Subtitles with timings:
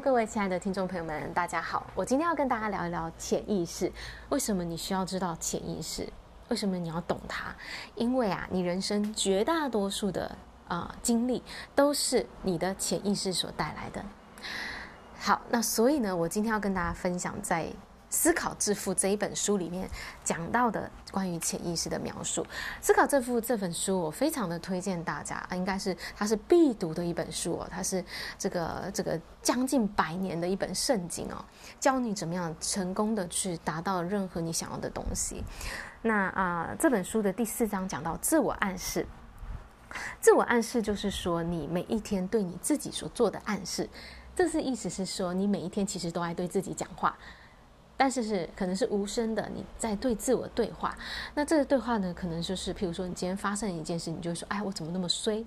[0.00, 1.86] 各位亲爱的听众朋友们，大家好。
[1.94, 3.90] 我今天要跟大家聊一聊潜意识。
[4.28, 6.06] 为什么你需要知道潜意识？
[6.48, 7.46] 为什么你要懂它？
[7.94, 10.26] 因为啊，你人生绝大多数的
[10.68, 11.42] 啊、呃、经历
[11.74, 14.04] 都是你的潜意识所带来的。
[15.18, 17.64] 好，那所以呢，我今天要跟大家分享在。
[18.08, 19.88] 《思考致富》这一本书里面
[20.22, 22.42] 讲到的关于潜意识的描述，
[22.80, 28.04] 《思考致富》这本书我非常的推荐大家，应该是它是必读的一本书哦，它是
[28.38, 31.44] 这个这个将近百年的一本圣经哦，
[31.80, 35.44] 教你怎么样成功的去达到任何你想要的东西。
[36.02, 39.04] 那啊、这本书的第四章讲到自我暗示，
[40.20, 43.90] 自我暗示就是说你每一天对你自己所做的暗示，
[44.36, 47.18] 这是意思是说你每一天其实都爱对自己讲话。
[47.96, 50.96] 但是是可能是无声的，你在对自我对话。
[51.34, 55.44] 那这个对话呢，可能就是，譬如说，你今天发生一件事，你就会说：“哎，我怎么那么衰？”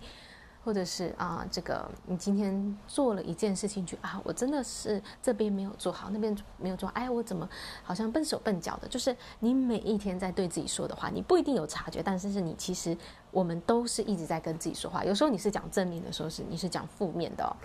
[0.64, 7.48] 或者是啊，这个你今天做了一件事情，就啊，我真的是这边没有做好，那边没有做，哎，我怎么
[7.82, 8.88] 好像笨手笨脚的？
[8.88, 12.96] 就是你每一天在对自己说的话，你不一定有察觉，但是是你其实
[13.32, 15.04] 我们都是一直在跟自己说话。
[15.04, 17.56] 有时候你是讲正面的，时候是你是讲负面的哦。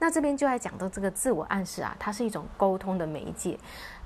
[0.00, 3.58] 那这边就在讲到这个自我暗示啊，它是一种沟通的媒介，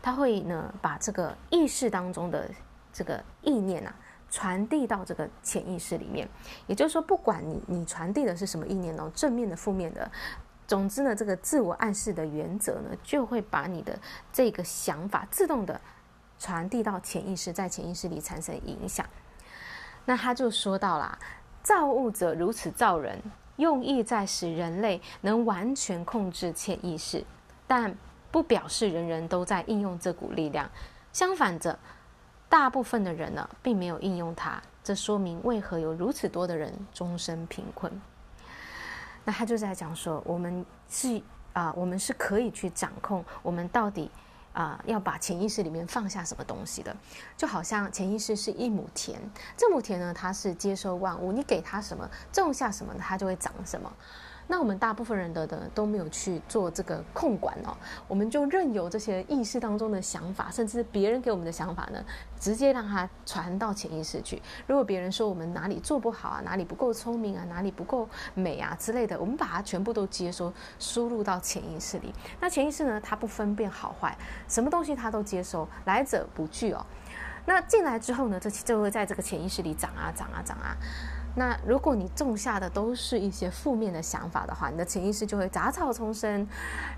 [0.03, 2.51] 它会呢把这个意识当中的
[2.93, 3.95] 这个意念啊。
[4.33, 6.27] 传递到这个潜意识里面，
[6.67, 10.11] 也就是说，不管你你传递的是什么意念哦，正面的、负面的，
[10.67, 13.97] 总之呢，这个自我暗示的原则呢，就会把你的
[14.33, 15.79] 这个想法自动的
[16.39, 19.05] 传递到潜意识，在潜意识里产生影响。
[20.07, 21.19] 那他就说到啦，
[21.63, 23.23] 造物者如此造人，
[23.57, 27.23] 用意在使人类能完全控制潜意识，
[27.67, 27.95] 但
[28.31, 30.71] 不表示人人都在应用这股力量。
[31.13, 31.79] 相反着。
[32.53, 37.91] 大部分的人呢，并没有应用它，这说明为何有如此多的人终身贫困。
[39.25, 41.23] 那他就在讲说，我们是
[41.55, 44.11] 啊、我们是可以去掌控我们到底
[44.53, 46.95] 啊、要把潜意识里面放下什么东西的。
[47.39, 49.19] 就好像潜意识是一亩田，
[49.57, 53.91] 这亩田呢，它是接收万物，你给它什么，种下什么，它就会长什么。
[54.47, 57.77] 那我们大部分人的的都没有去做这个控管哦，
[58.07, 62.05] 我们就任由这些意识当中的想法，甚至别人给我们的想法呢，
[62.39, 64.43] 直接让它传到潜意识去。
[64.67, 72.13] 如果别人说我们哪里做不好啊，哪里不够聪明啊，哪里不够美啊之类的，我们把它全部都接收输入到潜意识里。
[72.41, 74.17] 那潜意识呢，它不分辨好坏，
[74.49, 76.85] 什么东西它都接收，来者不拒哦。
[77.45, 80.77] 那进来之后呢，这就会在这个潜意识里长啊长啊长啊。
[81.35, 86.47] 那如果你种下的都是一些负面的想法的话，你的潜意识就会杂草丛生，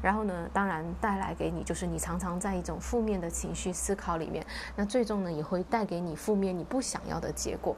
[0.02, 4.44] 然后呢，当然带来给你就是你常常在一种负面的情绪思考里面，
[4.74, 7.76] 那最终呢也会带给你负面你不想要的结果。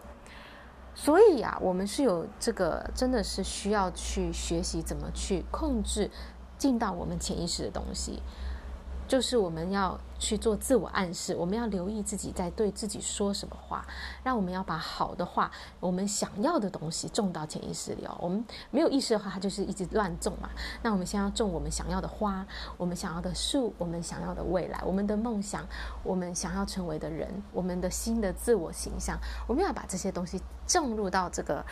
[0.94, 6.10] 所以啊，我们是有这个真的是需要去学习怎么去控制
[6.56, 8.22] 进到我们潜意识的东西。
[9.06, 13.86] 就是我们要去做自我暗示，我们要留意自己在对自己说什么话，
[14.24, 18.16] 让我们要把好的话，我们想要的东西种到潜意识里哦。
[18.20, 20.50] 我们没有意识的话，它就是一直乱种嘛。
[20.82, 22.46] 那我们先要种我们想要的花，
[22.76, 25.66] 我们想要的树，我们想要的未来，我们的梦想，
[26.02, 31.64] 我们想要成为的人，我们的新的自我形象，我们要把这些东西种入到这个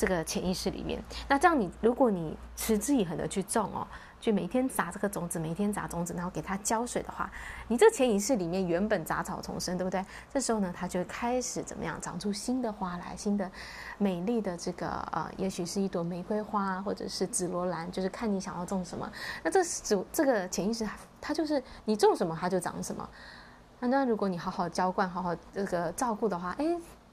[0.00, 1.02] 这个潜意识里面。
[1.28, 3.86] 那这样你，如果你持之以恒的去种哦。
[4.20, 7.30] 就每天砸这个种子，每天砸种子，然后给它浇水的话，
[7.68, 10.04] 你这潜意识里面原本杂草丛生，对不对？
[10.30, 13.50] 这时候呢，它就会开始怎么样，长出新的花来，新的
[13.96, 19.10] 美丽的这个呃，也许是一朵玫瑰花，或者是紫罗兰，就是看你想要种什么。
[19.42, 20.86] 那这是主这个潜意识，
[21.18, 23.08] 它就是你种什么，它就长什么。
[23.78, 26.66] 那那如果你好好浇灌，好好这个照顾的话，哎，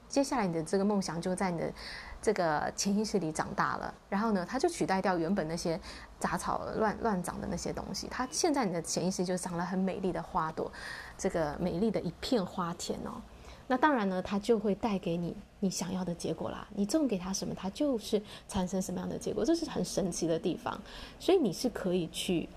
[0.08, 1.72] 接下来你的这个梦想就在你的。
[2.20, 5.80] 这个潜意识里长大了，然后呢，它就取代掉原本那些
[6.18, 8.08] 杂草乱乱长的那些东西。
[8.10, 10.68] 它现在你的潜意识就长了很美丽的花朵，
[11.16, 13.22] 这个美丽的一片花田哦。
[13.68, 16.66] 那当然呢，它就会带给你你想要的结果啦。
[16.74, 20.76] 你种给它什么，它就是产生什么样的结果，这是很神奇的地方。
[21.20, 22.48] 所以你是可以去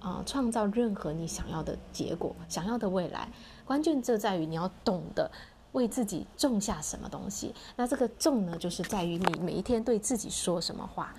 [0.00, 3.28] 啊、创造任何你想要的结果，想要的未来。
[3.64, 5.30] 关键就在于你要懂得。
[5.72, 7.54] 为自己种下什么东西？
[7.76, 11.14] 那这个种呢，就是在于你每一天对自己说什么话。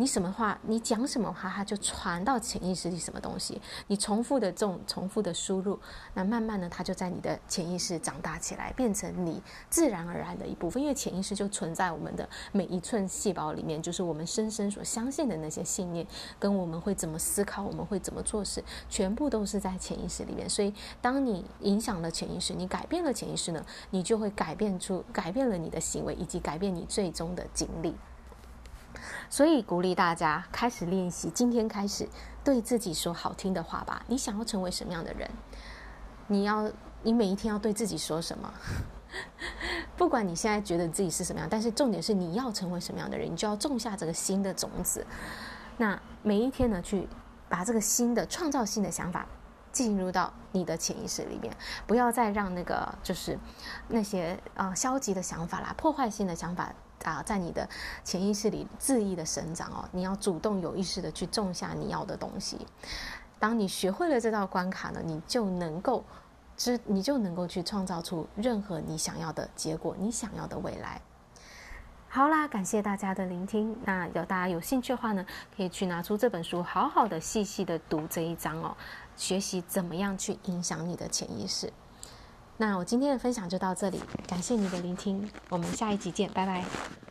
[0.00, 3.60] 你什么话，你讲什么话，它就传到潜意识里什么东西。
[3.88, 5.76] 你重复的这种，重复的输入，
[6.14, 10.80] 那慢慢的，它就在你的潜意识长大起来，变成你自然而然的一部分。
[10.80, 16.06] 因为潜意识就存在我们的每一寸细胞里面，就是我们深深所相信的那些信念，
[16.38, 20.48] 跟我们会怎么思考，我们会怎么做事，全部都是在潜意识里面。
[20.48, 20.72] 所以，
[21.02, 27.96] 当你影响了潜意识，你改变了潜意识呢，你就会改变出改变了你的行为，以及改变你最终的经历。
[29.30, 32.08] 所以鼓励大家开始练习，今天开始
[32.42, 34.02] 对自己说好听的话吧。
[34.06, 35.30] 你想要成为什么样的人？
[36.26, 36.70] 你要，
[37.02, 38.52] 你每一天要对自己说什么？
[39.96, 45.06] 不管你现在觉得自己是什么样，但是重点是你要成为什么样的人，你就要种下这个新的种子。
[45.78, 47.08] 那每一天呢，去
[47.48, 49.26] 把这个新的创造性的想法
[49.78, 53.38] 进入到你的潜意识里面，不要再让那个就是
[53.86, 57.68] 那些呃消极的想法啦、破坏性的想法啊，在你的
[58.02, 59.88] 潜意识里恣意的生长哦。
[59.92, 62.66] 你要主动有意识的去种下你要的东西。
[63.38, 66.02] 当你学会了这道关卡呢，你就能够。
[66.56, 71.00] 之，你就能够去创造出任何你想要的结果，你想要的未来。
[72.10, 73.76] 好啦，感谢大家的聆听。
[73.84, 75.24] 那有大家有兴趣的话呢，
[75.54, 78.76] 可以去拿出这本书，好好的、细细的读这一章哦，
[79.16, 81.72] 学习怎么样去影响你的潜意识。
[82.56, 87.07] 那我今天的分享就到这里，感谢你的聆听，我们下一集见，拜拜。